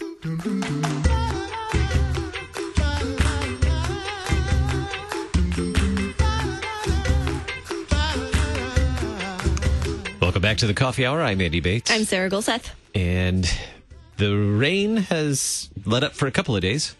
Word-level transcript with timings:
Welcome 0.00 0.12
back 10.40 10.58
to 10.58 10.68
the 10.68 10.74
coffee 10.74 11.04
hour. 11.04 11.20
I'm 11.20 11.40
Andy 11.40 11.58
Bates. 11.58 11.90
I'm 11.90 12.04
Sarah 12.04 12.30
Gulseth. 12.30 12.70
And 12.94 13.52
the 14.18 14.36
rain 14.36 14.98
has 14.98 15.68
let 15.84 16.04
up 16.04 16.12
for 16.14 16.28
a 16.28 16.30
couple 16.30 16.54
of 16.54 16.62
days. 16.62 16.94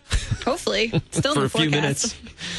Hopefully, 0.45 0.93
still 1.11 1.35
for 1.35 1.41
in 1.41 1.43
the 1.43 1.47
a 1.47 1.49
few 1.49 1.71
forecast. 1.71 1.73
minutes. 1.73 2.15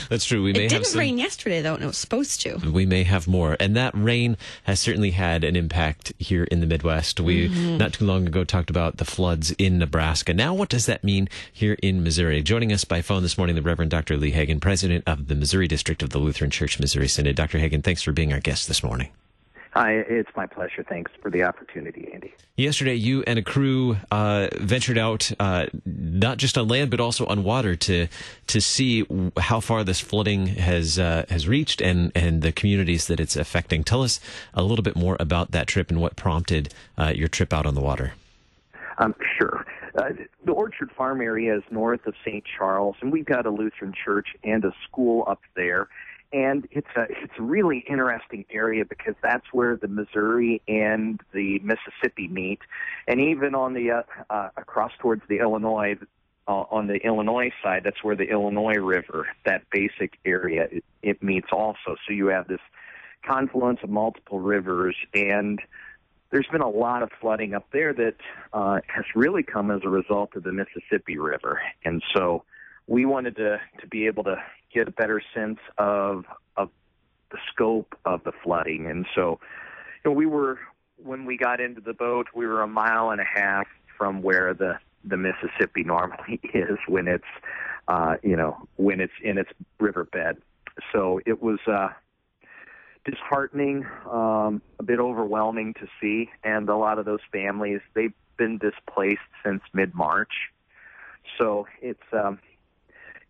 That's 0.10 0.26
true. 0.26 0.44
We 0.44 0.54
may 0.54 0.66
It 0.66 0.70
didn't 0.70 0.86
some, 0.88 1.00
rain 1.00 1.18
yesterday 1.18 1.62
though, 1.62 1.76
and 1.76 1.84
it 1.84 1.88
was 1.88 1.98
supposed 1.98 2.42
to. 2.42 2.58
we 2.72 2.86
may 2.86 3.04
have 3.04 3.28
more. 3.28 3.56
And 3.60 3.76
that 3.76 3.94
rain 3.96 4.38
has 4.64 4.80
certainly 4.80 5.12
had 5.12 5.44
an 5.44 5.56
impact 5.56 6.14
here 6.20 6.44
in 6.46 6.60
the 6.60 6.68
Midwest. 6.68 7.20
We 7.20 7.50
Mm-hmm. 7.50 7.78
not 7.78 7.94
too 7.94 8.06
long 8.06 8.28
ago 8.28 8.44
talked 8.44 8.70
about 8.70 8.98
the 8.98 9.06
floods 9.06 9.52
in 9.52 9.78
Nebraska. 9.80 10.34
Now, 10.34 10.54
what 10.54 10.70
does 10.70 10.86
that 10.88 11.04
mean 11.04 11.30
here 11.52 11.78
in 11.82 12.04
Missouri? 12.04 12.42
Joining 12.42 12.72
us 12.74 12.84
by 12.84 13.02
phone 13.02 13.24
this 13.24 13.38
morning, 13.38 13.56
the 13.56 13.62
Reverend 13.62 13.92
Dr. 13.92 14.18
Lee 14.18 14.32
Hagan, 14.32 14.60
president 14.60 15.04
of 15.08 15.28
the 15.28 15.36
Missouri 15.36 15.68
District 15.68 16.04
of 16.04 16.10
the 16.10 16.18
Lutheran 16.20 16.52
Church 16.52 16.80
Missouri 16.80 17.08
Synod. 17.08 17.36
Dr. 17.36 17.58
Hagan, 17.60 17.82
thanks 17.82 18.02
for 18.02 18.12
being 18.12 18.34
our 18.34 18.40
guest 18.40 18.68
this 18.68 18.84
morning. 18.84 19.10
Hi, 19.72 19.94
it's 19.94 20.30
my 20.36 20.48
pleasure. 20.48 20.84
Thanks 20.84 21.12
for 21.22 21.30
the 21.30 21.44
opportunity, 21.44 22.10
Andy. 22.12 22.34
Yesterday, 22.58 22.96
you 22.96 23.24
and 23.28 23.38
a 23.38 23.44
crew 23.44 23.98
uh, 24.10 24.48
ventured 24.56 24.98
out, 24.98 25.32
uh, 25.40 25.68
not 25.86 26.38
just 26.38 26.58
on 26.58 26.68
land 26.68 26.90
but 26.90 27.00
also 27.00 27.26
on 27.28 27.44
water, 27.44 27.76
to 27.76 28.08
to 28.48 28.62
see 28.62 29.06
how 29.38 29.60
far 29.60 29.84
this 29.84 30.00
flooding 30.00 30.48
has 30.48 30.98
uh, 30.98 31.26
has 31.30 31.48
reached 31.48 31.82
and 31.82 32.12
and 32.16 32.42
the 32.42 32.52
communities 32.52 33.06
that 33.08 33.20
it's 33.20 33.36
affecting. 33.36 33.84
Tell 33.84 34.02
us 34.02 34.20
a 34.56 34.64
little 34.64 34.84
bit 34.84 34.96
more 34.96 35.16
about 35.20 35.52
that 35.52 35.68
trip 35.68 35.92
and 35.92 36.02
what 36.02 36.16
prompted 36.16 36.74
uh, 36.98 37.14
your 37.16 37.28
trip 37.28 37.54
out 37.54 37.68
on 37.68 37.76
the 37.76 37.82
water. 37.82 38.14
Um, 38.98 39.14
sure. 39.38 39.66
Uh, 39.96 40.10
the 40.46 40.52
Orchard 40.52 40.92
Farm 40.92 41.22
area 41.22 41.56
is 41.56 41.64
north 41.72 42.06
of 42.06 42.16
St. 42.26 42.44
Charles, 42.58 42.96
and 43.02 43.12
we've 43.12 43.26
got 43.26 43.46
a 43.46 43.50
Lutheran 43.50 43.94
church 43.94 44.30
and 44.44 44.66
a 44.66 44.74
school 44.88 45.24
up 45.28 45.42
there. 45.56 45.88
And 46.32 46.68
it's 46.72 46.88
a 46.96 47.04
it's 47.10 47.34
a 47.40 47.42
really 47.42 47.84
interesting 47.90 48.46
area 48.52 48.86
because 48.86 49.16
that's 49.24 49.46
where 49.52 49.76
the 49.76 49.88
Missouri 49.88 50.62
and 50.68 51.20
the 51.34 51.60
Mississippi 51.60 52.28
meet, 52.28 52.60
and 53.08 53.20
even 53.20 53.56
on 53.56 53.74
the 53.74 53.92
uh, 53.92 54.04
uh, 54.30 54.50
across 54.56 54.92
towards 55.00 55.24
the 55.28 55.40
Illinois, 55.40 55.98
uh, 56.48 56.52
on 56.52 56.86
the 56.86 56.98
Illinois 56.98 57.52
side, 57.64 57.82
that's 57.84 58.04
where 58.04 58.16
the 58.16 58.30
Illinois 58.30 58.78
River, 58.78 59.28
that 59.46 59.64
basic 59.72 60.20
area, 60.24 60.68
it, 60.72 60.84
it 61.02 61.24
meets 61.24 61.48
also. 61.52 61.96
So 62.08 62.14
you 62.14 62.28
have 62.28 62.48
this 62.48 62.62
confluence 63.26 63.80
of 63.82 63.90
multiple 63.90 64.40
rivers 64.40 64.96
and 65.14 65.60
there's 66.32 66.48
been 66.52 66.62
a 66.62 66.70
lot 66.70 67.04
of 67.04 67.10
flooding 67.20 67.54
up 67.54 67.66
there 67.72 67.94
that 67.94 68.16
uh, 68.54 68.80
has 68.88 69.06
really 69.16 69.44
come 69.44 69.72
as 69.72 69.82
a 69.84 69.90
result 69.90 70.36
of 70.36 70.44
the 70.44 70.52
Mississippi 70.52 71.18
River, 71.18 71.62
and 71.84 72.04
so 72.14 72.44
we 72.88 73.06
wanted 73.06 73.36
to 73.38 73.60
to 73.82 73.88
be 73.88 74.06
able 74.06 74.24
to 74.26 74.36
get 74.74 74.88
a 74.88 74.92
better 74.92 75.22
sense 75.34 75.60
of 75.78 76.26
of 76.58 76.70
the 77.32 77.38
scope 77.52 77.96
of 78.06 78.24
the 78.24 78.32
flooding, 78.44 78.88
and 78.88 79.06
so 79.16 79.40
you 80.04 80.12
know 80.12 80.16
we 80.16 80.26
were 80.26 80.60
when 80.98 81.26
we 81.26 81.38
got 81.38 81.60
into 81.62 81.82
the 81.82 81.94
boat, 81.94 82.28
we 82.36 82.46
were 82.46 82.62
a 82.62 82.68
mile 82.68 83.12
and 83.12 83.22
a 83.22 83.26
half 83.26 83.68
from 83.98 84.22
where 84.22 84.54
the 84.54 84.80
the 85.04 85.18
Mississippi 85.18 85.84
normally 85.84 86.40
is 86.54 86.78
when 86.88 87.08
it's 87.08 87.24
uh, 87.88 88.16
you 88.24 88.36
know 88.36 88.58
when 88.78 89.00
it's 89.00 89.14
in 89.24 89.38
its 89.38 89.52
riverbed. 89.80 90.42
So 90.92 91.20
it 91.26 91.42
was. 91.42 91.60
Uh, 91.68 91.90
disheartening, 93.06 93.86
um, 94.12 94.62
a 94.78 94.84
bit 94.84 95.00
overwhelming 95.00 95.74
to 95.76 95.88
see. 96.02 96.30
And 96.44 96.70
a 96.70 96.76
lot 96.76 97.00
of 97.00 97.06
those 97.06 97.22
families, 97.32 97.80
they've 97.94 98.14
been 98.38 98.58
displaced 98.58 99.22
since 99.44 99.62
mid 99.74 99.94
March. 99.96 100.52
So 101.38 101.68
it's 101.82 102.00
um, 102.12 102.40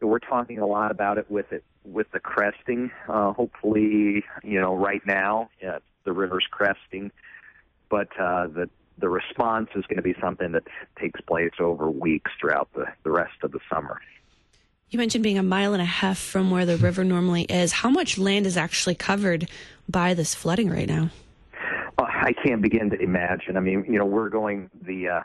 we're 0.08 0.20
talking 0.20 0.60
a 0.60 0.66
lot 0.66 0.92
about 0.92 1.18
it 1.18 1.30
with 1.30 1.52
it 1.52 1.64
with 1.84 2.12
the 2.12 2.20
cresting. 2.20 2.92
Uh, 3.08 3.34
hopefully, 3.34 4.24
you 4.44 4.60
know, 4.60 4.76
right 4.76 5.06
now 5.06 5.50
uh, 5.68 5.80
the 6.04 6.14
river's 6.14 6.48
cresting, 6.50 7.12
but 7.90 8.08
uh, 8.20 8.48
the 8.48 8.70
the 8.98 9.10
response 9.10 9.70
is 9.76 9.86
going 9.86 9.98
to 9.98 10.02
be 10.04 10.16
something 10.20 10.52
that 10.52 10.64
takes 11.00 11.22
place 11.22 11.54
over 11.60 11.90
weeks 11.90 12.32
throughout 12.40 12.70
the, 12.76 12.86
the 13.04 13.12
rest 13.12 13.36
of 13.44 13.52
the 13.52 13.60
summer. 13.72 14.02
You 14.90 14.98
mentioned 15.00 15.24
being 15.24 15.38
a 15.38 15.44
mile 15.44 15.74
and 15.74 15.82
a 15.82 15.86
half 15.86 16.18
from 16.18 16.52
where 16.52 16.66
the 16.66 16.76
river 16.76 17.04
normally 17.04 17.44
is. 17.44 17.72
How 17.72 17.90
much 17.90 18.18
land 18.18 18.46
is 18.46 18.58
actually 18.58 18.96
covered 18.96 19.48
by 19.88 20.14
this 20.14 20.34
flooding 20.34 20.70
right 20.70 20.88
now? 20.88 21.12
Uh, 21.98 22.06
I 22.08 22.34
can't 22.34 22.62
begin 22.62 22.90
to 22.90 23.00
imagine. 23.00 23.56
I 23.56 23.60
mean, 23.60 23.86
you 23.88 24.00
know, 24.00 24.06
we're 24.06 24.30
going 24.30 24.70
the 24.82 25.10
uh, 25.10 25.24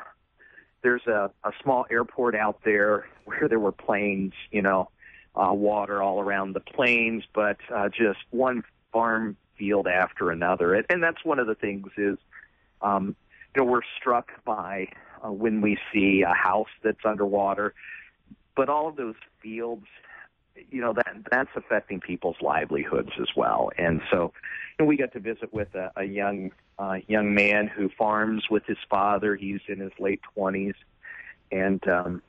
there's 0.85 1.07
a, 1.09 1.31
a 1.43 1.51
small 1.63 1.87
airport 1.91 2.37
out 2.37 2.61
there 2.65 3.09
where 3.25 3.49
there 3.49 3.59
were 3.59 3.73
planes, 3.73 4.35
you 4.53 4.63
know, 4.63 4.91
uh, 5.35 5.53
water 5.53 6.01
all 6.01 6.21
around 6.21 6.53
the 6.53 6.61
planes, 6.61 7.25
but 7.35 7.57
uh, 7.75 7.89
just 7.89 8.21
one 8.31 8.63
farm 8.93 9.37
field 9.59 9.89
after 9.89 10.31
another. 10.31 10.75
And, 10.75 10.87
and 10.89 11.03
that's 11.03 11.25
one 11.25 11.41
of 11.41 11.49
the 11.49 11.57
things 11.57 11.89
is, 11.97 12.19
um, 12.83 13.17
you 13.57 13.63
know, 13.63 13.65
we're 13.65 13.81
struck 13.99 14.31
by 14.45 14.89
uh, 15.25 15.33
when 15.33 15.61
we 15.61 15.77
see 15.93 16.23
a 16.23 16.35
house 16.35 16.69
that's 16.85 17.05
underwater, 17.05 17.75
but 18.55 18.69
all 18.69 18.89
of 18.89 18.97
those 18.97 19.17
fields, 19.43 19.87
you 20.71 20.81
know, 20.81 20.93
that 20.93 21.17
that's 21.31 21.51
affecting 21.57 21.99
people's 21.99 22.37
livelihoods 22.41 23.11
as 23.21 23.29
well. 23.37 23.71
And 23.77 24.01
so, 24.11 24.33
you 24.79 24.85
know, 24.85 24.87
we 24.87 24.97
got 24.97 25.13
to 25.15 25.21
visit 25.21 25.53
with 25.53 25.75
a, 25.75 25.91
a 25.97 26.05
young 26.05 26.53
uh, 26.79 26.99
young 27.07 27.35
man 27.35 27.67
who 27.69 27.89
farms 27.89 28.45
with 28.51 28.65
his 28.67 28.79
father. 28.89 29.37
He's 29.37 29.61
in 29.69 29.81
his 29.81 29.93
late 29.99 30.21
twenties, 30.35 30.75
and 31.51 31.87
um, 31.89 32.23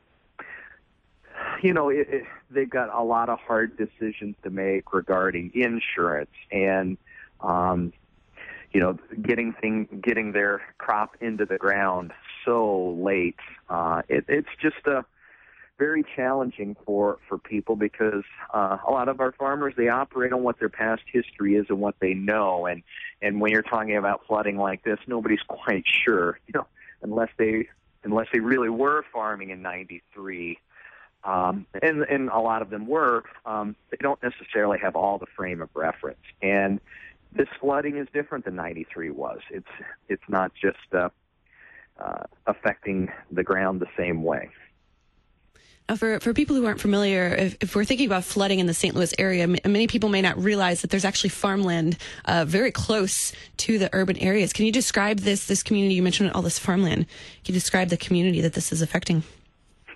you 1.61 1.73
know, 1.73 1.89
it, 1.89 2.07
it, 2.09 2.23
they've 2.49 2.69
got 2.69 2.93
a 2.93 3.03
lot 3.03 3.29
of 3.29 3.39
hard 3.39 3.77
decisions 3.77 4.35
to 4.43 4.49
make 4.49 4.93
regarding 4.93 5.51
insurance 5.53 6.31
and, 6.51 6.97
um, 7.41 7.93
you 8.71 8.79
know, 8.79 8.97
getting 9.21 9.53
thing, 9.53 10.01
getting 10.03 10.31
their 10.31 10.61
crop 10.77 11.15
into 11.21 11.45
the 11.45 11.57
ground 11.57 12.11
so 12.43 12.89
late. 12.99 13.39
Uh, 13.69 14.01
it, 14.07 14.25
it's 14.27 14.49
just 14.61 14.85
a 14.85 15.05
very 15.77 16.03
challenging 16.15 16.75
for 16.85 17.19
for 17.27 17.37
people 17.37 17.75
because 17.75 18.23
uh, 18.53 18.77
a 18.87 18.91
lot 18.91 19.09
of 19.09 19.19
our 19.19 19.31
farmers 19.33 19.73
they 19.77 19.89
operate 19.89 20.31
on 20.33 20.43
what 20.43 20.59
their 20.59 20.69
past 20.69 21.03
history 21.11 21.55
is 21.55 21.65
and 21.69 21.79
what 21.79 21.95
they 21.99 22.13
know, 22.13 22.65
and 22.65 22.83
and 23.21 23.41
when 23.41 23.51
you're 23.51 23.61
talking 23.61 23.97
about 23.97 24.21
flooding 24.27 24.57
like 24.57 24.83
this, 24.83 24.99
nobody's 25.07 25.41
quite 25.47 25.83
sure, 25.85 26.39
you 26.47 26.53
know, 26.53 26.67
unless 27.01 27.29
they 27.37 27.67
unless 28.03 28.27
they 28.31 28.39
really 28.39 28.69
were 28.69 29.03
farming 29.11 29.49
in 29.49 29.61
'93 29.61 30.59
um, 31.25 31.65
and 31.81 32.03
and 32.03 32.29
a 32.29 32.39
lot 32.39 32.61
of 32.61 32.69
them 32.69 32.85
were, 32.85 33.23
um, 33.45 33.75
they 33.89 33.97
don't 33.99 34.21
necessarily 34.21 34.77
have 34.79 34.95
all 34.95 35.17
the 35.17 35.25
frame 35.35 35.61
of 35.61 35.69
reference. 35.73 36.19
And 36.41 36.79
this 37.33 37.47
flooding 37.59 37.97
is 37.97 38.07
different 38.13 38.45
than 38.45 38.55
'93 38.55 39.09
was. 39.09 39.39
It's 39.49 39.67
it's 40.07 40.23
not 40.29 40.51
just 40.53 40.77
uh, 40.93 41.09
uh, 41.99 42.23
affecting 42.45 43.11
the 43.31 43.43
ground 43.43 43.81
the 43.81 43.89
same 43.97 44.21
way. 44.23 44.49
Now, 45.87 45.95
for, 45.95 46.19
for 46.19 46.33
people 46.33 46.55
who 46.55 46.65
aren't 46.65 46.81
familiar, 46.81 47.27
if, 47.27 47.57
if 47.61 47.75
we're 47.75 47.85
thinking 47.85 48.07
about 48.07 48.23
flooding 48.23 48.57
in 48.57 48.65
the 48.65 48.73
St. 48.73 48.95
Louis 48.95 49.13
area, 49.19 49.43
m- 49.43 49.57
many 49.65 49.85
people 49.85 50.09
may 50.09 50.21
not 50.21 50.35
realize 50.41 50.81
that 50.81 50.89
there's 50.89 51.05
actually 51.05 51.29
farmland 51.29 51.97
uh, 52.25 52.43
very 52.43 52.71
close 52.71 53.33
to 53.57 53.77
the 53.77 53.91
urban 53.93 54.17
areas. 54.17 54.51
Can 54.51 54.65
you 54.65 54.71
describe 54.71 55.19
this 55.19 55.45
this 55.45 55.61
community? 55.61 55.93
You 55.93 56.01
mentioned 56.01 56.31
all 56.31 56.41
this 56.41 56.57
farmland. 56.57 57.05
Can 57.43 57.53
you 57.53 57.59
describe 57.59 57.89
the 57.89 57.97
community 57.97 58.41
that 58.41 58.53
this 58.53 58.71
is 58.71 58.81
affecting? 58.81 59.21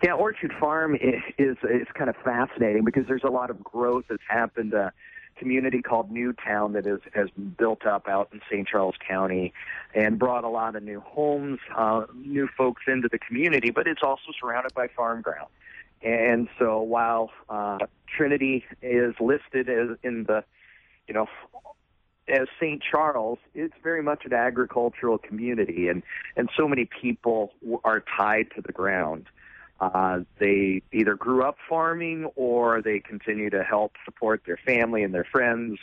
Yeah, 0.03 0.13
Orchard 0.13 0.53
Farm 0.59 0.95
is 0.95 1.23
is, 1.39 1.57
is 1.63 1.88
kind 1.95 2.09
of 2.09 2.16
fascinating 2.17 2.85
because 2.85 3.07
there's 3.07 3.23
a 3.23 3.31
lot 3.31 3.50
of 3.50 3.63
growth 3.63 4.06
that's 4.09 4.21
happened. 4.27 4.75
A 4.75 4.94
community 5.38 5.81
called 5.81 6.11
Newtown 6.11 6.73
that 6.73 6.85
is, 6.85 7.00
has 7.16 7.29
built 7.57 7.85
up 7.85 8.07
out 8.07 8.29
in 8.31 8.41
St. 8.51 8.67
Charles 8.67 8.95
County 9.07 9.53
and 9.95 10.19
brought 10.19 10.44
a 10.44 10.50
lot 10.50 10.75
of 10.75 10.83
new 10.83 11.00
homes, 11.00 11.59
uh, 11.75 12.03
new 12.13 12.47
folks 12.57 12.83
into 12.88 13.07
the 13.09 13.17
community, 13.17 13.71
but 13.71 13.88
it's 13.88 14.03
also 14.03 14.33
surrounded 14.39 14.73
by 14.75 14.88
farm 14.89 15.21
ground. 15.21 15.47
And 16.01 16.48
so 16.57 16.81
while 16.81 17.31
uh, 17.50 17.80
Trinity 18.07 18.66
is 18.81 19.16
listed 19.19 19.69
as 19.69 19.98
in 20.04 20.24
the, 20.24 20.44
you 21.07 21.13
know, 21.13 21.28
as 22.30 22.48
St. 22.60 22.81
Charles, 22.81 23.40
it's 23.54 23.74
very 23.84 24.04
much 24.04 24.24
an 24.25 24.34
agricultural 24.34 25.18
community, 25.18 25.88
and 25.88 26.04
and 26.38 26.50
so 26.56 26.68
many 26.68 26.86
people 27.01 27.54
are 27.84 28.04
tied 28.18 28.51
to 28.56 28.62
the 28.62 28.72
ground. 28.72 29.25
Uh, 29.81 30.19
they 30.40 30.81
either 30.92 31.16
grew 31.16 31.44
up 31.44 31.57
farming 31.68 32.25
or 32.36 32.81
they 32.81 33.00
continue 33.00 33.50
to 33.50 33.63
help 33.63 33.94
support 34.04 34.44
their 34.45 34.57
family 34.57 35.04
and 35.04 35.13
their 35.13 35.24
friends 35.24 35.80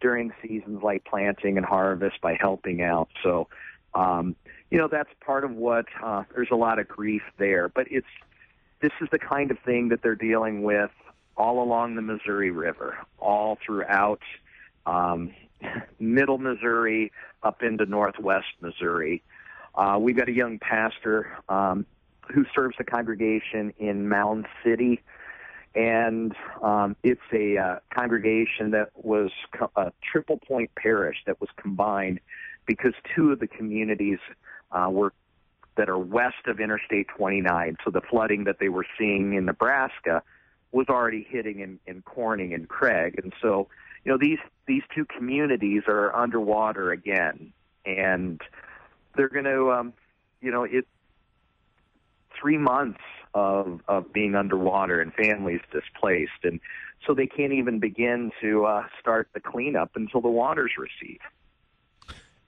during 0.00 0.32
seasons 0.40 0.82
like 0.82 1.04
planting 1.04 1.56
and 1.56 1.66
harvest 1.66 2.20
by 2.20 2.36
helping 2.40 2.82
out. 2.82 3.08
So, 3.22 3.48
um, 3.94 4.36
you 4.70 4.78
know, 4.78 4.86
that's 4.86 5.08
part 5.24 5.44
of 5.44 5.50
what 5.50 5.86
uh, 6.02 6.22
there's 6.34 6.50
a 6.52 6.56
lot 6.56 6.78
of 6.78 6.86
grief 6.86 7.22
there, 7.38 7.68
but 7.68 7.86
it's 7.90 8.06
this 8.84 8.92
is 9.00 9.08
the 9.10 9.18
kind 9.18 9.50
of 9.50 9.58
thing 9.60 9.88
that 9.88 10.02
they're 10.02 10.14
dealing 10.14 10.62
with 10.62 10.90
all 11.38 11.62
along 11.62 11.94
the 11.94 12.02
Missouri 12.02 12.50
River, 12.50 12.98
all 13.18 13.56
throughout 13.64 14.20
um, 14.84 15.32
middle 15.98 16.36
Missouri 16.36 17.10
up 17.42 17.62
into 17.62 17.86
northwest 17.86 18.48
Missouri. 18.60 19.22
Uh, 19.74 19.96
we've 19.98 20.18
got 20.18 20.28
a 20.28 20.34
young 20.34 20.58
pastor 20.58 21.32
um, 21.48 21.86
who 22.30 22.44
serves 22.54 22.76
the 22.76 22.84
congregation 22.84 23.72
in 23.78 24.06
Mound 24.06 24.46
City, 24.62 25.00
and 25.74 26.34
um, 26.62 26.94
it's 27.02 27.22
a 27.32 27.56
uh, 27.56 27.78
congregation 27.88 28.72
that 28.72 28.90
was 28.94 29.30
co- 29.58 29.70
a 29.76 29.92
triple 30.12 30.36
point 30.36 30.70
parish 30.76 31.16
that 31.24 31.40
was 31.40 31.48
combined 31.56 32.20
because 32.66 32.92
two 33.16 33.32
of 33.32 33.40
the 33.40 33.46
communities 33.46 34.18
uh, 34.72 34.88
were 34.90 35.14
that 35.76 35.88
are 35.88 35.98
west 35.98 36.46
of 36.46 36.60
Interstate 36.60 37.08
29. 37.16 37.76
So 37.84 37.90
the 37.90 38.00
flooding 38.00 38.44
that 38.44 38.58
they 38.58 38.68
were 38.68 38.86
seeing 38.98 39.34
in 39.34 39.44
Nebraska 39.44 40.22
was 40.72 40.86
already 40.88 41.26
hitting 41.28 41.60
in, 41.60 41.78
in 41.86 42.02
Corning 42.02 42.52
and 42.52 42.68
Craig, 42.68 43.20
and 43.22 43.32
so 43.40 43.68
you 44.04 44.12
know 44.12 44.18
these 44.18 44.40
these 44.66 44.82
two 44.94 45.04
communities 45.04 45.82
are 45.86 46.14
underwater 46.14 46.90
again, 46.90 47.52
and 47.86 48.40
they're 49.16 49.28
going 49.28 49.44
to 49.44 49.70
um, 49.70 49.92
you 50.40 50.50
know 50.50 50.64
it 50.64 50.86
three 52.40 52.58
months 52.58 53.00
of 53.34 53.80
of 53.86 54.12
being 54.12 54.34
underwater 54.34 55.00
and 55.00 55.14
families 55.14 55.60
displaced, 55.72 56.42
and 56.42 56.60
so 57.06 57.14
they 57.14 57.26
can't 57.26 57.52
even 57.52 57.78
begin 57.78 58.32
to 58.40 58.64
uh, 58.64 58.84
start 59.00 59.28
the 59.32 59.40
cleanup 59.40 59.92
until 59.94 60.20
the 60.20 60.28
waters 60.28 60.72
recede. 60.76 61.20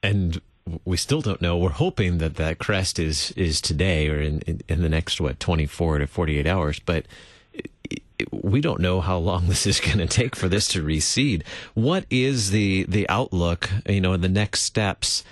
And 0.03 0.41
we 0.85 0.97
still 0.97 1.21
don't 1.21 1.41
know. 1.41 1.57
We're 1.57 1.71
hoping 1.71 2.19
that 2.19 2.37
that 2.37 2.59
crest 2.59 2.99
is 2.99 3.31
is 3.33 3.61
today 3.61 4.09
or 4.09 4.21
in 4.21 4.41
in, 4.41 4.61
in 4.69 4.83
the 4.83 4.89
next 4.89 5.21
what 5.21 5.41
twenty 5.41 5.67
four 5.67 5.99
to 5.99 6.07
forty 6.07 6.39
eight 6.39 6.47
hours, 6.47 6.79
but. 6.79 7.07
we 8.33 8.63
don't 8.63 8.81
know 8.81 9.03
how 9.03 9.19
long 9.19 9.47
this 9.49 9.67
is 9.67 9.79
going 9.79 9.99
to 9.99 10.07
take 10.07 10.35
for 10.35 10.49
this 10.49 10.69
to 10.69 10.83
recede. 10.83 11.45
What 11.75 12.07
is 12.09 12.51
the 12.51 12.85
the 12.85 13.07
outlook? 13.11 13.69
You 13.87 14.01
know, 14.01 14.17
the 14.17 14.29
next 14.29 14.63
steps 14.63 15.23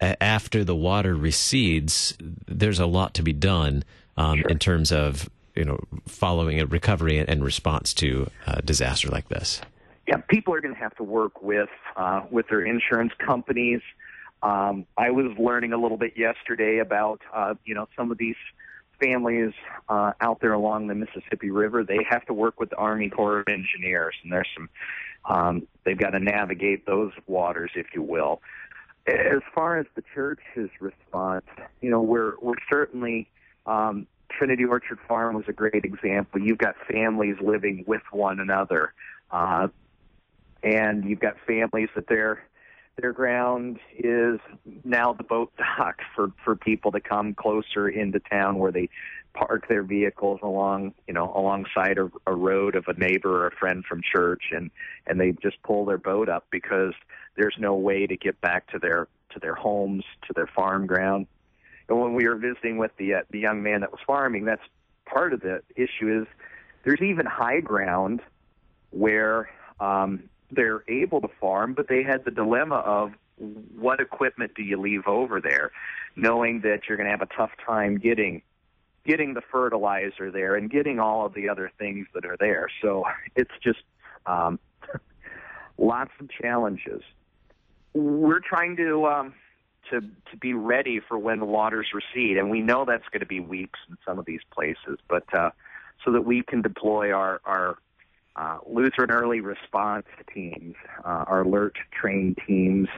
after 0.00 0.64
the 0.64 0.74
water 0.74 1.14
recedes. 1.14 2.16
There's 2.48 2.78
a 2.78 2.86
lot 2.86 3.12
to 3.14 3.22
be 3.22 3.34
done 3.34 3.84
um, 4.16 4.38
sure. 4.38 4.48
in 4.48 4.58
terms 4.58 4.92
of 4.92 5.28
you 5.54 5.64
know 5.64 5.78
following 6.06 6.60
a 6.60 6.66
recovery 6.66 7.18
and 7.18 7.44
response 7.44 7.92
to 7.94 8.30
a 8.46 8.62
disaster 8.62 9.08
like 9.08 9.28
this? 9.28 9.60
Yeah, 10.06 10.16
people 10.28 10.54
are 10.54 10.60
going 10.60 10.74
to 10.74 10.80
have 10.80 10.94
to 10.96 11.04
work 11.04 11.42
with 11.42 11.68
uh, 11.96 12.22
with 12.30 12.48
their 12.48 12.64
insurance 12.64 13.12
companies. 13.24 13.80
Um, 14.42 14.86
I 14.96 15.10
was 15.10 15.36
learning 15.38 15.72
a 15.72 15.78
little 15.78 15.98
bit 15.98 16.16
yesterday 16.16 16.78
about 16.78 17.20
uh, 17.34 17.54
you 17.64 17.74
know 17.74 17.88
some 17.96 18.10
of 18.10 18.18
these 18.18 18.36
families 19.00 19.52
uh, 19.88 20.12
out 20.20 20.40
there 20.40 20.52
along 20.52 20.86
the 20.86 20.94
Mississippi 20.94 21.50
River. 21.50 21.84
They 21.84 22.04
have 22.08 22.24
to 22.26 22.34
work 22.34 22.60
with 22.60 22.70
the 22.70 22.76
Army 22.76 23.10
Corps 23.10 23.40
of 23.40 23.48
Engineers, 23.48 24.14
and 24.22 24.32
there's 24.32 24.48
some 24.54 24.68
um, 25.24 25.66
they've 25.84 25.98
got 25.98 26.10
to 26.10 26.20
navigate 26.20 26.86
those 26.86 27.12
waters, 27.26 27.70
if 27.74 27.88
you 27.94 28.02
will. 28.02 28.40
As 29.06 29.42
far 29.54 29.78
as 29.78 29.86
the 29.94 30.02
church's 30.14 30.70
response, 30.80 31.46
you 31.80 31.90
know, 31.90 32.00
we're 32.00 32.34
we're 32.40 32.54
certainly 32.70 33.28
um, 33.66 34.06
Trinity 34.30 34.64
Orchard 34.64 34.98
Farm 35.08 35.34
was 35.34 35.44
a 35.48 35.52
great 35.52 35.84
example. 35.84 36.40
You've 36.40 36.58
got 36.58 36.76
families 36.90 37.36
living 37.40 37.84
with 37.86 38.02
one 38.12 38.40
another, 38.40 38.92
uh, 39.30 39.68
and 40.62 41.04
you've 41.04 41.20
got 41.20 41.36
families 41.46 41.88
that 41.94 42.06
their 42.06 42.44
their 43.00 43.12
ground 43.12 43.78
is 43.96 44.38
now 44.84 45.12
the 45.12 45.24
boat 45.24 45.52
dock 45.56 46.00
for 46.14 46.32
for 46.44 46.56
people 46.56 46.92
to 46.92 47.00
come 47.00 47.34
closer 47.34 47.88
into 47.88 48.20
town 48.20 48.58
where 48.58 48.72
they 48.72 48.88
park 49.32 49.68
their 49.68 49.82
vehicles 49.82 50.40
along 50.42 50.92
you 51.06 51.14
know 51.14 51.32
alongside 51.34 51.98
a, 51.98 52.10
a 52.26 52.34
road 52.34 52.74
of 52.74 52.84
a 52.88 52.94
neighbor 52.94 53.44
or 53.44 53.46
a 53.46 53.56
friend 53.56 53.84
from 53.84 54.02
church 54.02 54.44
and 54.52 54.70
and 55.06 55.20
they 55.20 55.32
just 55.42 55.62
pull 55.62 55.84
their 55.84 55.98
boat 55.98 56.28
up 56.28 56.46
because 56.50 56.94
there's 57.36 57.56
no 57.58 57.74
way 57.74 58.06
to 58.06 58.16
get 58.16 58.40
back 58.40 58.66
to 58.70 58.78
their 58.78 59.08
to 59.30 59.40
their 59.40 59.54
homes 59.54 60.04
to 60.26 60.32
their 60.34 60.46
farm 60.46 60.86
ground. 60.86 61.26
And 61.88 62.00
when 62.00 62.14
we 62.14 62.28
were 62.28 62.36
visiting 62.36 62.78
with 62.78 62.92
the 62.98 63.14
uh, 63.14 63.20
the 63.30 63.38
young 63.38 63.62
man 63.62 63.80
that 63.80 63.90
was 63.90 64.00
farming, 64.06 64.44
that's 64.44 64.62
part 65.06 65.32
of 65.32 65.40
the 65.40 65.62
issue 65.76 66.22
is 66.22 66.26
there's 66.84 67.00
even 67.00 67.26
high 67.26 67.60
ground 67.60 68.20
where 68.90 69.48
um, 69.78 70.24
they're 70.50 70.84
able 70.88 71.20
to 71.20 71.28
farm, 71.40 71.74
but 71.74 71.88
they 71.88 72.02
had 72.02 72.24
the 72.24 72.30
dilemma 72.30 72.76
of 72.76 73.12
what 73.76 74.00
equipment 74.00 74.52
do 74.54 74.62
you 74.62 74.78
leave 74.78 75.06
over 75.06 75.40
there, 75.40 75.72
knowing 76.16 76.60
that 76.60 76.80
you're 76.88 76.96
going 76.96 77.06
to 77.06 77.10
have 77.10 77.22
a 77.22 77.34
tough 77.34 77.52
time 77.64 77.98
getting 77.98 78.42
getting 79.06 79.32
the 79.32 79.40
fertilizer 79.50 80.30
there 80.30 80.54
and 80.54 80.70
getting 80.70 81.00
all 81.00 81.24
of 81.24 81.32
the 81.32 81.48
other 81.48 81.72
things 81.78 82.06
that 82.14 82.26
are 82.26 82.36
there. 82.38 82.68
So 82.82 83.04
it's 83.34 83.50
just 83.62 83.80
um, 84.26 84.58
lots 85.78 86.10
of 86.20 86.28
challenges. 86.30 87.02
We're 87.94 88.40
trying 88.40 88.76
to 88.76 89.06
um, 89.06 89.34
to 89.90 90.00
to 90.00 90.36
be 90.40 90.54
ready 90.54 91.00
for 91.00 91.18
when 91.18 91.38
the 91.38 91.46
waters 91.46 91.88
recede, 91.94 92.36
and 92.36 92.50
we 92.50 92.60
know 92.60 92.84
that's 92.84 93.08
going 93.10 93.20
to 93.20 93.26
be 93.26 93.40
weeks 93.40 93.78
in 93.88 93.96
some 94.06 94.18
of 94.18 94.26
these 94.26 94.42
places, 94.52 94.98
but 95.08 95.24
uh, 95.34 95.50
so 96.04 96.12
that 96.12 96.24
we 96.24 96.42
can 96.42 96.62
deploy 96.62 97.12
our 97.12 97.40
our 97.44 97.78
uh, 98.40 98.58
Lutheran 98.66 99.10
early 99.10 99.40
response 99.40 100.06
teams, 100.32 100.74
uh, 101.04 101.24
our 101.26 101.42
alert 101.42 101.76
trained 101.92 102.38
teams 102.46 102.88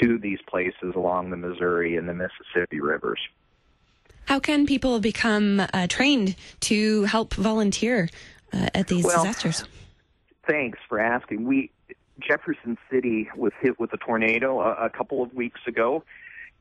to 0.00 0.18
these 0.18 0.38
places 0.46 0.94
along 0.94 1.30
the 1.30 1.36
Missouri 1.36 1.96
and 1.96 2.08
the 2.08 2.14
Mississippi 2.14 2.80
rivers. 2.80 3.18
How 4.26 4.38
can 4.38 4.66
people 4.66 5.00
become 5.00 5.60
uh, 5.60 5.86
trained 5.88 6.36
to 6.60 7.04
help 7.04 7.34
volunteer 7.34 8.08
uh, 8.52 8.68
at 8.72 8.86
these 8.86 9.04
well, 9.04 9.24
disasters? 9.24 9.64
Thanks 10.46 10.78
for 10.88 11.00
asking. 11.00 11.44
We 11.44 11.72
Jefferson 12.20 12.78
City 12.90 13.28
was 13.36 13.52
hit 13.60 13.80
with 13.80 13.92
a 13.92 13.96
tornado 13.96 14.60
a, 14.60 14.86
a 14.86 14.90
couple 14.90 15.22
of 15.22 15.34
weeks 15.34 15.60
ago, 15.66 16.04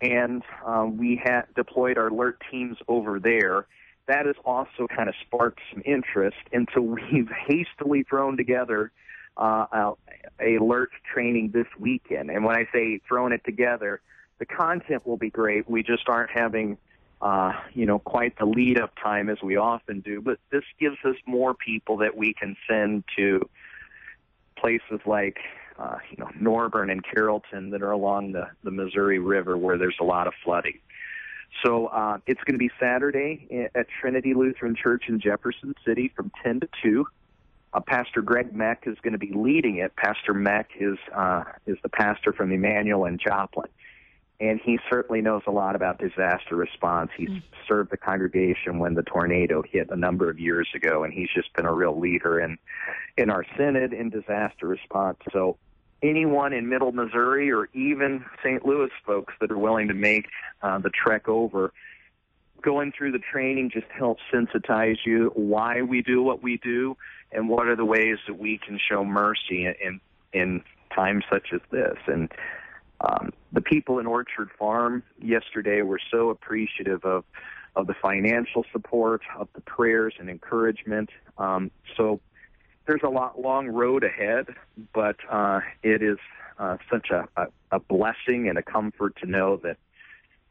and 0.01 0.41
uh, 0.65 0.87
we 0.89 1.21
had 1.23 1.43
deployed 1.55 1.97
our 1.97 2.07
alert 2.07 2.41
teams 2.49 2.77
over 2.87 3.19
there. 3.19 3.67
That 4.07 4.25
has 4.25 4.35
also 4.45 4.87
kind 4.87 5.09
of 5.09 5.15
sparked 5.25 5.59
some 5.71 5.83
interest, 5.85 6.37
and 6.51 6.67
so 6.73 6.81
we've 7.11 7.29
hastily 7.47 8.03
thrown 8.03 8.37
together 8.37 8.91
uh, 9.37 9.93
a, 10.41 10.55
alert 10.57 10.89
training 11.13 11.51
this 11.53 11.67
weekend. 11.79 12.31
And 12.31 12.43
when 12.43 12.55
I 12.55 12.67
say 12.73 12.99
throwing 13.07 13.33
it 13.33 13.41
together, 13.45 14.01
the 14.39 14.45
content 14.45 15.05
will 15.05 15.17
be 15.17 15.29
great. 15.29 15.69
We 15.69 15.83
just 15.83 16.09
aren't 16.09 16.31
having 16.31 16.77
uh, 17.21 17.53
you 17.73 17.85
know, 17.85 17.99
quite 17.99 18.37
the 18.37 18.45
lead 18.45 18.79
up 18.79 18.93
time 19.01 19.29
as 19.29 19.41
we 19.41 19.57
often 19.57 20.01
do. 20.01 20.21
But 20.21 20.39
this 20.51 20.63
gives 20.79 20.97
us 21.03 21.15
more 21.25 21.53
people 21.53 21.97
that 21.97 22.15
we 22.15 22.33
can 22.33 22.55
send 22.69 23.03
to 23.15 23.49
places 24.55 24.99
like 25.05 25.37
uh, 25.79 25.97
you 26.09 26.17
know 26.17 26.29
Norborne 26.39 26.91
and 26.91 27.03
Carrollton 27.03 27.71
that 27.71 27.81
are 27.81 27.91
along 27.91 28.33
the 28.33 28.47
the 28.63 28.71
Missouri 28.71 29.19
River 29.19 29.57
where 29.57 29.77
there's 29.77 29.97
a 29.99 30.03
lot 30.03 30.27
of 30.27 30.33
flooding. 30.43 30.79
So 31.63 31.87
uh, 31.87 32.19
it's 32.27 32.41
going 32.43 32.53
to 32.53 32.59
be 32.59 32.71
Saturday 32.79 33.69
at 33.73 33.87
Trinity 33.99 34.33
Lutheran 34.33 34.75
Church 34.75 35.05
in 35.07 35.19
Jefferson 35.19 35.73
City 35.85 36.11
from 36.15 36.31
10 36.43 36.61
to 36.61 36.69
2. 36.83 37.05
Uh, 37.73 37.79
pastor 37.81 38.21
Greg 38.21 38.55
Meck 38.55 38.83
is 38.85 38.97
going 39.01 39.13
to 39.13 39.19
be 39.19 39.31
leading 39.33 39.77
it. 39.77 39.95
Pastor 39.95 40.33
Meck 40.33 40.69
is 40.79 40.97
uh, 41.15 41.43
is 41.65 41.77
the 41.83 41.89
pastor 41.89 42.31
from 42.31 42.51
Emmanuel 42.51 43.05
and 43.05 43.19
Joplin 43.19 43.69
and 44.39 44.59
he 44.63 44.77
certainly 44.89 45.21
knows 45.21 45.41
a 45.47 45.51
lot 45.51 45.75
about 45.75 45.97
disaster 45.97 46.55
response. 46.55 47.09
He's 47.17 47.29
mm-hmm. 47.29 47.57
served 47.67 47.91
the 47.91 47.97
congregation 47.97 48.77
when 48.77 48.93
the 48.93 49.01
tornado 49.01 49.63
hit 49.63 49.89
a 49.89 49.95
number 49.95 50.29
of 50.29 50.39
years 50.39 50.67
ago, 50.75 51.03
and 51.03 51.11
he's 51.11 51.29
just 51.33 51.51
been 51.53 51.65
a 51.65 51.73
real 51.73 51.99
leader 51.99 52.39
in 52.39 52.57
in 53.17 53.29
our 53.31 53.45
synod 53.57 53.93
in 53.93 54.09
disaster 54.09 54.67
response. 54.67 55.17
So, 55.33 55.57
anyone 56.01 56.53
in 56.53 56.69
Middle 56.69 56.91
Missouri 56.91 57.51
or 57.51 57.69
even 57.73 58.23
St. 58.43 58.65
Louis 58.65 58.89
folks 59.05 59.33
that 59.41 59.51
are 59.51 59.57
willing 59.57 59.87
to 59.87 59.93
make 59.93 60.27
uh, 60.61 60.79
the 60.79 60.89
trek 60.89 61.27
over, 61.27 61.73
going 62.61 62.91
through 62.97 63.11
the 63.11 63.19
training 63.19 63.71
just 63.71 63.87
helps 63.87 64.21
sensitize 64.33 64.97
you 65.05 65.31
why 65.35 65.81
we 65.81 66.01
do 66.01 66.21
what 66.21 66.41
we 66.41 66.57
do 66.57 66.97
and 67.31 67.49
what 67.49 67.67
are 67.67 67.75
the 67.75 67.85
ways 67.85 68.17
that 68.27 68.37
we 68.37 68.57
can 68.57 68.79
show 68.89 69.03
mercy 69.03 69.65
in 69.65 69.99
in, 70.33 70.63
times 70.95 71.23
such 71.31 71.49
as 71.53 71.59
this 71.69 71.97
and 72.07 72.31
um, 73.01 73.31
the 73.51 73.61
people 73.61 73.99
in 73.99 74.07
Orchard 74.07 74.49
Farm 74.57 75.03
yesterday 75.21 75.83
were 75.83 75.99
so 76.09 76.29
appreciative 76.29 77.03
of 77.03 77.23
of 77.75 77.85
the 77.85 77.93
financial 77.93 78.65
support, 78.71 79.21
of 79.37 79.47
the 79.53 79.61
prayers 79.61 80.15
and 80.19 80.29
encouragement. 80.29 81.11
Um, 81.37 81.69
so 81.95 82.19
there's 82.87 83.03
a 83.03 83.09
lot 83.09 83.39
long 83.39 83.67
road 83.67 84.03
ahead, 84.03 84.47
but 84.93 85.17
uh, 85.29 85.59
it 85.83 86.01
is 86.01 86.17
uh, 86.57 86.77
such 86.89 87.09
a, 87.11 87.27
a, 87.35 87.47
a 87.71 87.79
blessing 87.79 88.49
and 88.49 88.57
a 88.57 88.63
comfort 88.63 89.15
to 89.17 89.27
know 89.27 89.57
that 89.57 89.77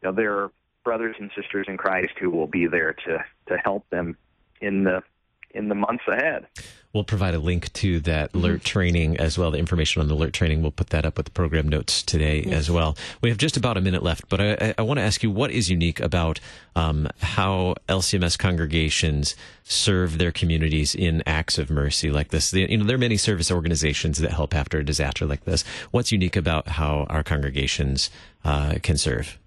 you 0.02 0.10
know, 0.10 0.12
there 0.12 0.38
are 0.38 0.52
brothers 0.84 1.16
and 1.18 1.30
sisters 1.34 1.66
in 1.68 1.76
Christ 1.76 2.12
who 2.20 2.30
will 2.30 2.46
be 2.46 2.66
there 2.66 2.92
to 2.92 3.24
to 3.48 3.56
help 3.56 3.88
them 3.90 4.16
in 4.60 4.84
the 4.84 5.02
in 5.50 5.68
the 5.68 5.74
months 5.74 6.04
ahead. 6.08 6.46
We'll 6.92 7.04
provide 7.04 7.34
a 7.34 7.38
link 7.38 7.70
to 7.74 8.00
that 8.00 8.30
mm-hmm. 8.30 8.38
alert 8.38 8.64
training 8.64 9.18
as 9.18 9.36
well. 9.36 9.50
The 9.50 9.58
information 9.58 10.00
on 10.00 10.08
the 10.08 10.14
alert 10.14 10.32
training, 10.32 10.62
we'll 10.62 10.70
put 10.70 10.88
that 10.90 11.04
up 11.04 11.18
with 11.18 11.26
the 11.26 11.32
program 11.32 11.68
notes 11.68 12.02
today 12.02 12.44
yes. 12.46 12.54
as 12.54 12.70
well. 12.70 12.96
We 13.20 13.28
have 13.28 13.36
just 13.36 13.56
about 13.58 13.76
a 13.76 13.82
minute 13.82 14.02
left, 14.02 14.30
but 14.30 14.40
I, 14.40 14.74
I 14.78 14.82
want 14.82 14.98
to 14.98 15.02
ask 15.02 15.22
you 15.22 15.30
what 15.30 15.50
is 15.50 15.68
unique 15.68 16.00
about 16.00 16.40
um, 16.74 17.08
how 17.20 17.74
LCMS 17.88 18.38
congregations 18.38 19.36
serve 19.62 20.16
their 20.16 20.32
communities 20.32 20.94
in 20.94 21.22
acts 21.26 21.58
of 21.58 21.68
mercy 21.68 22.10
like 22.10 22.28
this. 22.28 22.50
The, 22.50 22.62
you 22.62 22.78
know, 22.78 22.84
there 22.84 22.96
are 22.96 22.98
many 22.98 23.18
service 23.18 23.50
organizations 23.50 24.18
that 24.18 24.32
help 24.32 24.54
after 24.54 24.78
a 24.78 24.84
disaster 24.84 25.26
like 25.26 25.44
this. 25.44 25.64
What's 25.90 26.12
unique 26.12 26.36
about 26.36 26.66
how 26.68 27.06
our 27.10 27.22
congregations 27.22 28.08
uh, 28.42 28.76
can 28.82 28.96
serve? 28.96 29.38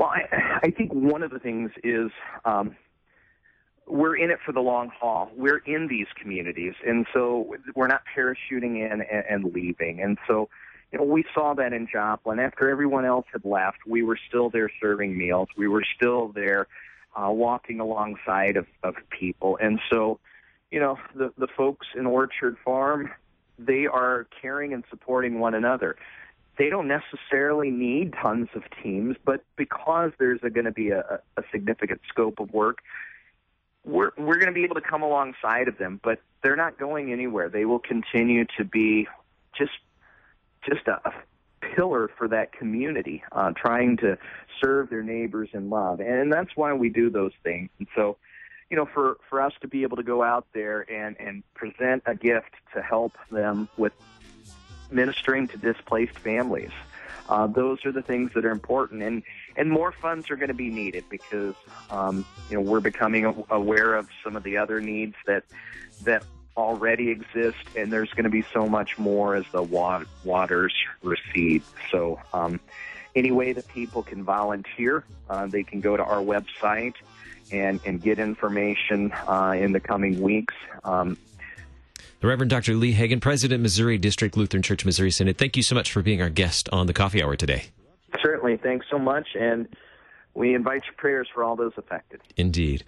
Well, 0.00 0.08
I, 0.08 0.60
I 0.64 0.70
think 0.70 0.92
one 0.92 1.22
of 1.22 1.30
the 1.30 1.38
things 1.38 1.70
is. 1.84 2.10
Um, 2.44 2.74
we're 3.90 4.16
in 4.16 4.30
it 4.30 4.38
for 4.44 4.52
the 4.52 4.60
long 4.60 4.88
haul. 4.88 5.30
We're 5.36 5.58
in 5.58 5.88
these 5.88 6.06
communities, 6.20 6.74
and 6.86 7.06
so 7.12 7.56
we're 7.74 7.88
not 7.88 8.02
parachuting 8.16 8.76
in 8.76 9.02
and, 9.02 9.24
and 9.28 9.54
leaving. 9.54 10.00
And 10.00 10.18
so, 10.26 10.48
you 10.92 10.98
know, 10.98 11.04
we 11.04 11.24
saw 11.34 11.54
that 11.54 11.72
in 11.72 11.88
Joplin. 11.90 12.38
After 12.38 12.70
everyone 12.70 13.04
else 13.04 13.26
had 13.32 13.44
left, 13.44 13.78
we 13.86 14.02
were 14.02 14.18
still 14.28 14.50
there 14.50 14.70
serving 14.80 15.16
meals. 15.16 15.48
We 15.56 15.68
were 15.68 15.84
still 15.96 16.28
there, 16.28 16.66
uh, 17.14 17.30
walking 17.30 17.80
alongside 17.80 18.56
of, 18.56 18.66
of 18.82 18.94
people. 19.10 19.58
And 19.60 19.80
so, 19.90 20.18
you 20.70 20.80
know, 20.80 20.98
the 21.14 21.32
the 21.36 21.48
folks 21.48 21.86
in 21.96 22.06
Orchard 22.06 22.56
Farm, 22.64 23.10
they 23.58 23.86
are 23.86 24.26
caring 24.40 24.72
and 24.72 24.84
supporting 24.90 25.40
one 25.40 25.54
another 25.54 25.96
they 26.60 26.68
don't 26.68 26.88
necessarily 26.88 27.70
need 27.70 28.12
tons 28.20 28.48
of 28.54 28.62
teams, 28.82 29.16
but 29.24 29.42
because 29.56 30.12
there's 30.18 30.40
going 30.40 30.66
to 30.66 30.70
be 30.70 30.90
a, 30.90 31.18
a 31.38 31.42
significant 31.50 32.02
scope 32.06 32.38
of 32.38 32.52
work, 32.52 32.80
we're 33.84 34.12
we're 34.16 34.36
going 34.36 34.46
to 34.46 34.52
be 34.52 34.64
able 34.64 34.76
to 34.76 34.80
come 34.80 35.02
alongside 35.02 35.68
of 35.68 35.78
them. 35.78 36.00
But 36.02 36.20
they're 36.42 36.56
not 36.56 36.78
going 36.78 37.12
anywhere. 37.12 37.48
They 37.48 37.64
will 37.64 37.78
continue 37.78 38.46
to 38.56 38.64
be 38.64 39.08
just 39.56 39.72
just 40.68 40.86
a, 40.86 41.00
a 41.08 41.12
pillar 41.60 42.10
for 42.16 42.28
that 42.28 42.52
community, 42.52 43.22
uh, 43.32 43.52
trying 43.52 43.96
to 43.98 44.18
serve 44.60 44.90
their 44.90 45.02
neighbors 45.02 45.48
in 45.52 45.70
love, 45.70 46.00
and 46.00 46.32
that's 46.32 46.56
why 46.56 46.72
we 46.72 46.88
do 46.88 47.10
those 47.10 47.32
things. 47.42 47.70
And 47.78 47.88
so, 47.94 48.16
you 48.68 48.76
know, 48.76 48.86
for 48.86 49.18
for 49.28 49.40
us 49.40 49.52
to 49.62 49.68
be 49.68 49.82
able 49.82 49.96
to 49.96 50.02
go 50.02 50.22
out 50.22 50.46
there 50.52 50.90
and 50.90 51.16
and 51.18 51.42
present 51.54 52.02
a 52.06 52.14
gift 52.14 52.54
to 52.74 52.82
help 52.82 53.16
them 53.30 53.68
with 53.76 53.92
ministering 54.90 55.48
to 55.48 55.56
displaced 55.56 56.18
families. 56.18 56.70
Uh, 57.28 57.46
those 57.46 57.84
are 57.84 57.92
the 57.92 58.02
things 58.02 58.32
that 58.34 58.44
are 58.44 58.50
important, 58.50 59.02
and 59.02 59.22
and 59.56 59.70
more 59.70 59.92
funds 59.92 60.30
are 60.30 60.36
going 60.36 60.48
to 60.48 60.54
be 60.54 60.70
needed 60.70 61.04
because 61.08 61.54
um, 61.90 62.24
you 62.48 62.56
know 62.56 62.62
we're 62.62 62.80
becoming 62.80 63.44
aware 63.50 63.94
of 63.94 64.08
some 64.22 64.36
of 64.36 64.42
the 64.42 64.56
other 64.56 64.80
needs 64.80 65.14
that 65.26 65.44
that 66.04 66.24
already 66.56 67.10
exist, 67.10 67.58
and 67.76 67.92
there's 67.92 68.10
going 68.10 68.24
to 68.24 68.30
be 68.30 68.44
so 68.52 68.66
much 68.66 68.98
more 68.98 69.34
as 69.34 69.44
the 69.52 69.62
wa- 69.62 70.04
waters 70.24 70.74
recede. 71.02 71.62
So, 71.90 72.20
um, 72.32 72.60
any 73.14 73.30
way 73.30 73.52
that 73.52 73.66
people 73.68 74.02
can 74.02 74.22
volunteer, 74.22 75.04
uh, 75.28 75.46
they 75.46 75.62
can 75.62 75.80
go 75.80 75.96
to 75.96 76.04
our 76.04 76.22
website 76.22 76.94
and 77.52 77.80
and 77.84 78.00
get 78.00 78.18
information 78.18 79.12
uh, 79.26 79.54
in 79.58 79.72
the 79.72 79.80
coming 79.80 80.20
weeks. 80.20 80.54
Um, 80.84 81.16
the 82.20 82.26
Reverend 82.26 82.50
Dr. 82.50 82.74
Lee 82.74 82.92
Hagan, 82.92 83.18
President, 83.18 83.62
Missouri 83.62 83.96
District 83.96 84.36
Lutheran 84.36 84.62
Church, 84.62 84.84
Missouri 84.84 85.10
Synod. 85.10 85.38
Thank 85.38 85.56
you 85.56 85.62
so 85.62 85.74
much 85.74 85.90
for 85.90 86.02
being 86.02 86.20
our 86.20 86.28
guest 86.28 86.68
on 86.70 86.86
the 86.86 86.92
Coffee 86.92 87.22
Hour 87.22 87.34
today. 87.34 87.64
Certainly. 88.60 88.78
Thanks 88.78 88.86
so 88.90 88.98
much. 88.98 89.28
And 89.38 89.68
we 90.34 90.54
invite 90.54 90.84
your 90.84 90.94
prayers 90.94 91.28
for 91.32 91.44
all 91.44 91.56
those 91.56 91.72
affected. 91.76 92.20
Indeed. 92.36 92.84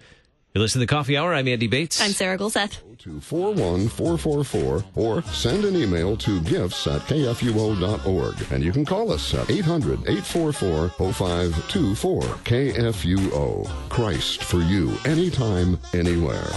You 0.53 0.61
listen 0.61 0.79
to 0.79 0.85
the 0.85 0.89
Coffee 0.89 1.17
Hour. 1.17 1.33
I'm 1.33 1.47
Andy 1.47 1.65
Bates. 1.65 1.99
I'm 1.99 2.11
Sarah 2.11 2.37
Gulseth. 2.37 2.77
To 2.99 3.19
41444 3.19 4.83
or 4.93 5.23
send 5.23 5.65
an 5.65 5.75
email 5.75 6.15
to 6.17 6.41
gifts 6.41 6.85
at 6.85 7.01
kfuo.org. 7.01 8.51
And 8.51 8.63
you 8.63 8.71
can 8.71 8.85
call 8.85 9.11
us 9.11 9.33
at 9.33 9.49
800 9.49 10.01
844 10.01 10.89
0524. 10.89 12.21
KFUO. 12.21 13.67
Christ 13.89 14.43
for 14.43 14.59
you, 14.59 14.95
anytime, 15.05 15.79
anywhere. 15.95 16.51